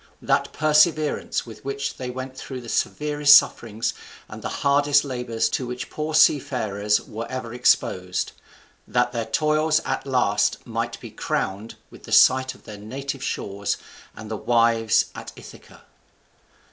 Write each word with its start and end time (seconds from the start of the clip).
that 0.23 0.51
perseverance 0.51 1.45
with 1.45 1.63
which 1.63 1.97
they 1.97 2.09
went 2.09 2.35
through 2.35 2.59
the 2.59 2.67
severest 2.67 3.35
sufferings 3.35 3.93
and 4.27 4.41
the 4.41 4.49
hardest 4.65 5.05
labours 5.05 5.47
to 5.47 5.67
which 5.67 5.91
poor 5.91 6.15
seafarers 6.15 6.99
were 6.99 7.27
ever 7.29 7.53
exposed, 7.53 8.31
that 8.87 9.11
their 9.11 9.27
toils 9.27 9.79
at 9.85 10.07
last 10.07 10.57
might 10.65 10.99
be 10.99 11.11
crowned 11.11 11.75
with 11.91 12.05
the 12.05 12.11
sight 12.11 12.55
of 12.55 12.63
their 12.63 12.79
native 12.79 13.21
shores 13.23 13.77
and 14.15 14.31
wives 14.31 15.05
at 15.13 15.31
Ithaca! 15.35 15.83